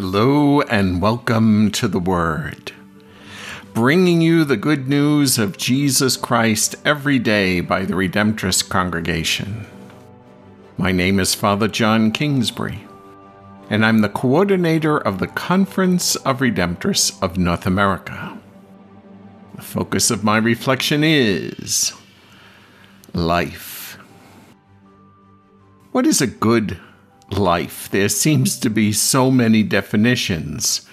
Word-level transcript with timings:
Hello 0.00 0.60
and 0.60 1.02
welcome 1.02 1.72
to 1.72 1.88
the 1.88 1.98
Word, 1.98 2.70
bringing 3.74 4.20
you 4.20 4.44
the 4.44 4.56
good 4.56 4.86
news 4.86 5.38
of 5.38 5.58
Jesus 5.58 6.16
Christ 6.16 6.76
every 6.84 7.18
day 7.18 7.60
by 7.60 7.84
the 7.84 7.94
Redemptorist 7.94 8.68
Congregation. 8.68 9.66
My 10.76 10.92
name 10.92 11.18
is 11.18 11.34
Father 11.34 11.66
John 11.66 12.12
Kingsbury, 12.12 12.86
and 13.68 13.84
I'm 13.84 13.98
the 13.98 14.08
coordinator 14.08 14.98
of 14.98 15.18
the 15.18 15.26
Conference 15.26 16.14
of 16.14 16.38
Redemptorists 16.38 17.20
of 17.20 17.36
North 17.36 17.66
America. 17.66 18.38
The 19.56 19.62
focus 19.62 20.12
of 20.12 20.22
my 20.22 20.36
reflection 20.36 21.02
is 21.02 21.92
life. 23.14 23.98
What 25.90 26.06
is 26.06 26.20
a 26.20 26.28
good 26.28 26.78
life. 27.30 27.88
There 27.90 28.08
seems 28.08 28.58
to 28.60 28.70
be 28.70 28.92
so 28.92 29.30
many 29.30 29.62
definitions. 29.62 30.86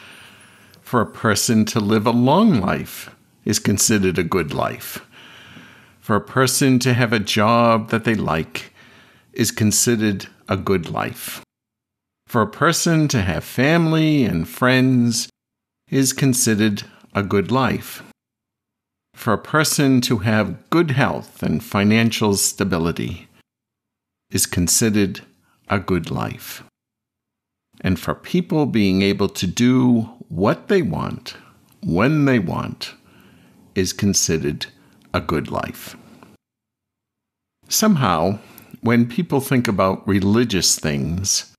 For 0.81 1.01
a 1.01 1.05
person 1.05 1.65
to 1.65 1.79
live 1.79 2.05
a 2.05 2.11
long 2.11 2.61
life 2.61 3.09
is 3.43 3.59
considered 3.59 4.17
a 4.17 4.23
good 4.23 4.53
life. 4.53 5.05
For 5.99 6.15
a 6.15 6.21
person 6.21 6.79
to 6.79 6.93
have 6.93 7.13
a 7.13 7.19
job 7.19 7.89
that 7.89 8.03
they 8.03 8.15
like 8.15 8.71
is 9.33 9.51
considered 9.51 10.27
a 10.47 10.57
good 10.57 10.89
life. 10.89 11.41
For 12.27 12.41
a 12.41 12.47
person 12.47 13.07
to 13.09 13.21
have 13.21 13.43
family 13.43 14.23
and 14.23 14.47
friends 14.47 15.29
is 15.89 16.13
considered 16.13 16.83
a 17.13 17.23
good 17.23 17.51
life. 17.51 18.03
For 19.13 19.33
a 19.33 19.37
person 19.37 20.01
to 20.01 20.19
have 20.19 20.69
good 20.69 20.91
health 20.91 21.41
and 21.41 21.63
financial 21.63 22.35
stability 22.35 23.27
is 24.29 24.45
considered 24.45 25.21
a 25.69 25.79
good 25.79 26.11
life. 26.11 26.63
And 27.81 27.99
for 27.99 28.15
people 28.15 28.65
being 28.65 29.01
able 29.01 29.29
to 29.29 29.47
do 29.47 30.01
what 30.29 30.67
they 30.67 30.81
want, 30.81 31.35
when 31.83 32.25
they 32.25 32.39
want, 32.39 32.93
is 33.75 33.93
considered 33.93 34.67
a 35.13 35.19
good 35.19 35.51
life. 35.51 35.95
Somehow, 37.67 38.39
when 38.81 39.07
people 39.07 39.41
think 39.41 39.67
about 39.67 40.07
religious 40.07 40.77
things, 40.77 41.53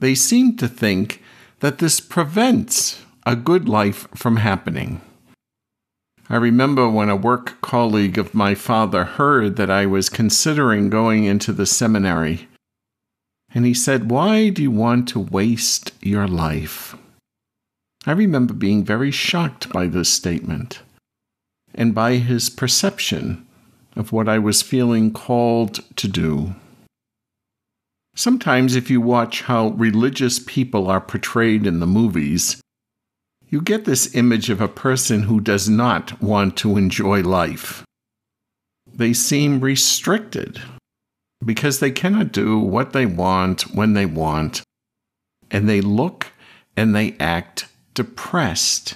they 0.00 0.14
seem 0.14 0.56
to 0.56 0.68
think 0.68 1.22
that 1.60 1.78
this 1.78 2.00
prevents 2.00 3.02
a 3.26 3.36
good 3.36 3.68
life 3.68 4.08
from 4.14 4.36
happening. 4.36 5.00
I 6.28 6.36
remember 6.36 6.88
when 6.88 7.10
a 7.10 7.16
work 7.16 7.60
colleague 7.60 8.18
of 8.18 8.34
my 8.34 8.54
father 8.54 9.04
heard 9.04 9.56
that 9.56 9.70
I 9.70 9.86
was 9.86 10.08
considering 10.08 10.88
going 10.88 11.24
into 11.24 11.52
the 11.52 11.66
seminary 11.66 12.48
and 13.54 13.66
he 13.66 13.74
said, 13.74 14.10
Why 14.10 14.48
do 14.48 14.62
you 14.62 14.70
want 14.70 15.08
to 15.08 15.20
waste 15.20 15.92
your 16.00 16.26
life? 16.28 16.96
I 18.06 18.12
remember 18.12 18.54
being 18.54 18.84
very 18.84 19.10
shocked 19.10 19.72
by 19.72 19.86
this 19.86 20.08
statement 20.08 20.80
and 21.74 21.94
by 21.94 22.16
his 22.16 22.48
perception 22.48 23.46
of 23.96 24.12
what 24.12 24.28
I 24.28 24.38
was 24.38 24.62
feeling 24.62 25.12
called 25.12 25.80
to 25.96 26.08
do. 26.08 26.54
Sometimes, 28.14 28.74
if 28.74 28.90
you 28.90 29.00
watch 29.00 29.42
how 29.42 29.68
religious 29.68 30.38
people 30.38 30.88
are 30.88 31.00
portrayed 31.00 31.66
in 31.66 31.80
the 31.80 31.86
movies, 31.86 32.60
you 33.48 33.60
get 33.60 33.84
this 33.84 34.14
image 34.14 34.50
of 34.50 34.60
a 34.60 34.68
person 34.68 35.24
who 35.24 35.40
does 35.40 35.68
not 35.68 36.20
want 36.22 36.56
to 36.58 36.76
enjoy 36.76 37.22
life. 37.22 37.84
They 38.92 39.12
seem 39.12 39.60
restricted 39.60 40.60
because 41.44 41.80
they 41.80 41.90
cannot 41.90 42.32
do 42.32 42.58
what 42.58 42.92
they 42.92 43.06
want 43.06 43.62
when 43.74 43.94
they 43.94 44.06
want, 44.06 44.62
and 45.50 45.68
they 45.68 45.80
look 45.80 46.28
and 46.76 46.94
they 46.94 47.16
act 47.18 47.66
depressed. 47.94 48.94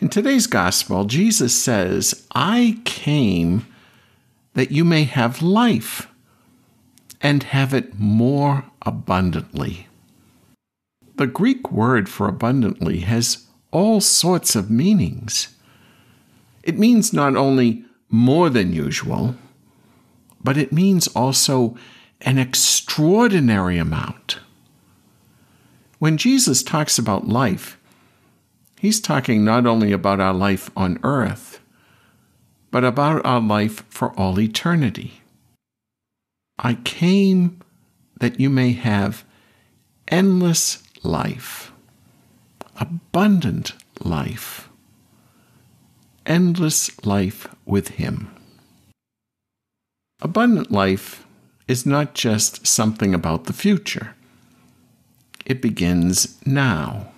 In 0.00 0.08
today's 0.08 0.46
gospel, 0.46 1.04
Jesus 1.04 1.54
says, 1.54 2.26
I 2.34 2.80
came 2.84 3.66
that 4.54 4.70
you 4.70 4.84
may 4.84 5.04
have 5.04 5.42
life 5.42 6.08
and 7.20 7.42
have 7.44 7.72
it 7.72 7.98
more 7.98 8.64
abundantly. 8.82 9.86
The 11.16 11.26
Greek 11.26 11.72
word 11.72 12.08
for 12.08 12.28
abundantly 12.28 13.00
has 13.00 13.46
all 13.70 14.00
sorts 14.00 14.54
of 14.54 14.70
meanings. 14.70 15.48
It 16.62 16.78
means 16.78 17.12
not 17.12 17.36
only 17.36 17.84
more 18.10 18.50
than 18.50 18.72
usual, 18.72 19.34
but 20.46 20.56
it 20.56 20.72
means 20.72 21.08
also 21.08 21.76
an 22.20 22.38
extraordinary 22.38 23.78
amount. 23.78 24.38
When 25.98 26.16
Jesus 26.16 26.62
talks 26.62 27.00
about 27.00 27.26
life, 27.26 27.76
he's 28.78 29.00
talking 29.00 29.44
not 29.44 29.66
only 29.66 29.90
about 29.90 30.20
our 30.20 30.32
life 30.32 30.70
on 30.76 31.00
earth, 31.02 31.58
but 32.70 32.84
about 32.84 33.26
our 33.26 33.40
life 33.40 33.82
for 33.88 34.12
all 34.12 34.38
eternity. 34.38 35.20
I 36.60 36.74
came 36.74 37.60
that 38.20 38.38
you 38.38 38.48
may 38.48 38.70
have 38.70 39.24
endless 40.06 40.80
life, 41.02 41.72
abundant 42.76 43.72
life, 43.98 44.68
endless 46.24 47.04
life 47.04 47.48
with 47.64 47.88
Him. 47.88 48.35
Abundant 50.20 50.70
life 50.70 51.26
is 51.68 51.84
not 51.84 52.14
just 52.14 52.66
something 52.66 53.14
about 53.14 53.44
the 53.44 53.52
future, 53.52 54.14
it 55.44 55.60
begins 55.60 56.38
now. 56.46 57.08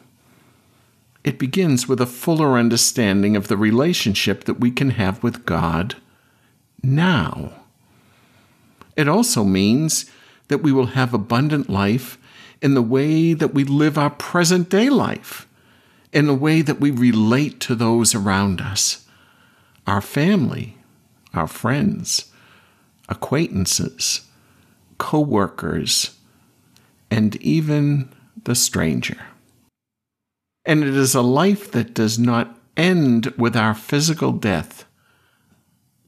It 1.22 1.38
begins 1.38 1.86
with 1.86 2.00
a 2.00 2.06
fuller 2.06 2.58
understanding 2.58 3.36
of 3.36 3.48
the 3.48 3.56
relationship 3.56 4.44
that 4.44 4.60
we 4.60 4.70
can 4.70 4.90
have 4.90 5.22
with 5.22 5.44
God 5.46 5.96
now. 6.82 7.52
It 8.96 9.08
also 9.08 9.44
means 9.44 10.10
that 10.48 10.62
we 10.62 10.72
will 10.72 10.86
have 10.86 11.14
abundant 11.14 11.70
life 11.70 12.18
in 12.60 12.74
the 12.74 12.82
way 12.82 13.32
that 13.34 13.54
we 13.54 13.62
live 13.62 13.96
our 13.96 14.10
present 14.10 14.68
day 14.68 14.88
life, 14.88 15.46
in 16.12 16.26
the 16.26 16.34
way 16.34 16.62
that 16.62 16.80
we 16.80 16.90
relate 16.90 17.60
to 17.60 17.74
those 17.74 18.14
around 18.14 18.60
us, 18.60 19.06
our 19.86 20.00
family, 20.00 20.76
our 21.32 21.46
friends, 21.46 22.27
acquaintances, 23.08 24.22
co 24.98 25.20
workers, 25.20 26.16
and 27.10 27.36
even 27.36 28.12
the 28.44 28.54
stranger. 28.54 29.18
And 30.64 30.82
it 30.82 30.94
is 30.94 31.14
a 31.14 31.22
life 31.22 31.70
that 31.72 31.94
does 31.94 32.18
not 32.18 32.58
end 32.76 33.32
with 33.38 33.56
our 33.56 33.74
physical 33.74 34.32
death, 34.32 34.84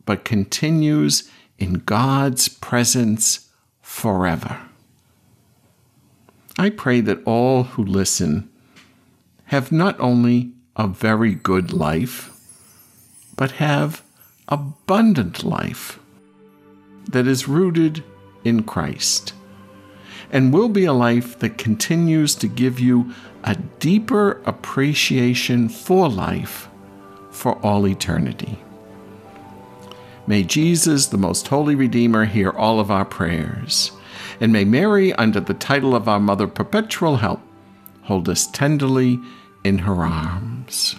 but 0.04 0.24
continues 0.24 1.28
in 1.58 1.74
God's 1.74 2.48
presence 2.48 3.48
forever. 3.80 4.58
I 6.58 6.70
pray 6.70 7.00
that 7.02 7.22
all 7.24 7.62
who 7.62 7.84
listen 7.84 8.50
have 9.46 9.72
not 9.72 9.98
only 9.98 10.52
a 10.76 10.86
very 10.86 11.34
good 11.34 11.72
life, 11.72 12.30
but 13.36 13.52
have 13.52 14.02
abundant 14.48 15.42
life 15.42 15.99
that 17.10 17.26
is 17.26 17.48
rooted 17.48 18.04
in 18.44 18.62
Christ 18.62 19.34
and 20.32 20.52
will 20.52 20.68
be 20.68 20.84
a 20.84 20.92
life 20.92 21.38
that 21.40 21.58
continues 21.58 22.34
to 22.36 22.46
give 22.46 22.78
you 22.78 23.12
a 23.44 23.56
deeper 23.78 24.40
appreciation 24.44 25.68
for 25.68 26.08
life 26.08 26.68
for 27.30 27.58
all 27.64 27.86
eternity. 27.86 28.58
May 30.26 30.44
Jesus, 30.44 31.06
the 31.06 31.18
most 31.18 31.48
holy 31.48 31.74
Redeemer, 31.74 32.26
hear 32.26 32.50
all 32.50 32.78
of 32.78 32.90
our 32.90 33.04
prayers, 33.04 33.92
and 34.40 34.52
may 34.52 34.64
Mary, 34.64 35.12
under 35.14 35.40
the 35.40 35.54
title 35.54 35.94
of 35.94 36.08
our 36.08 36.20
Mother 36.20 36.46
Perpetual 36.46 37.16
Help, 37.16 37.40
hold 38.02 38.28
us 38.28 38.46
tenderly 38.46 39.18
in 39.64 39.78
her 39.78 40.04
arms. 40.04 40.96